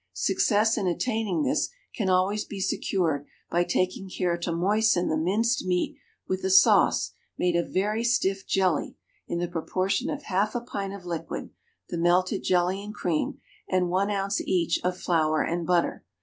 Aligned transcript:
Success 0.13 0.79
in 0.79 0.87
attaining 0.87 1.43
this 1.43 1.69
can 1.93 2.09
always 2.09 2.43
be 2.43 2.59
secured 2.59 3.23
by 3.51 3.63
taking 3.63 4.09
care 4.09 4.35
to 4.35 4.51
moisten 4.51 5.09
the 5.09 5.15
minced 5.15 5.63
meat 5.63 5.95
with 6.27 6.43
a 6.43 6.49
sauce 6.49 7.11
made 7.37 7.55
of 7.55 7.71
very 7.71 8.03
stiff 8.03 8.43
jelly 8.47 8.95
in 9.27 9.37
the 9.37 9.47
proportion 9.47 10.09
of 10.09 10.23
half 10.23 10.55
a 10.55 10.61
pint 10.61 10.93
of 10.95 11.05
liquid 11.05 11.51
(the 11.89 11.99
melted 11.99 12.41
jelly 12.43 12.83
and 12.83 12.95
cream) 12.95 13.39
and 13.69 13.89
one 13.91 14.09
ounce 14.09 14.41
each 14.41 14.79
of 14.83 14.97
flour 14.97 15.43
and 15.43 15.67
butter. 15.67 16.03